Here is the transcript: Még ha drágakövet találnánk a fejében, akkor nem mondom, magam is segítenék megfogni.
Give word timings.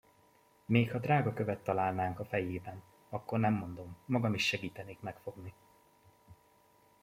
Még 0.65 0.91
ha 0.91 0.99
drágakövet 0.99 1.63
találnánk 1.63 2.19
a 2.19 2.25
fejében, 2.25 2.81
akkor 3.09 3.39
nem 3.39 3.53
mondom, 3.53 3.97
magam 4.05 4.33
is 4.33 4.45
segítenék 4.47 4.99
megfogni. 4.99 5.53